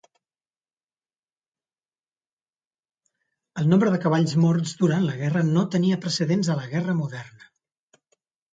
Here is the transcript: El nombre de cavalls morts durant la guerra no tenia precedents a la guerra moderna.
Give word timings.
El 3.63 3.69
nombre 3.73 3.93
de 3.97 4.01
cavalls 4.07 4.35
morts 4.47 4.75
durant 4.81 5.07
la 5.11 5.19
guerra 5.23 5.45
no 5.53 5.67
tenia 5.79 6.01
precedents 6.09 6.53
a 6.55 6.59
la 6.65 6.69
guerra 6.75 7.01
moderna. 7.07 7.55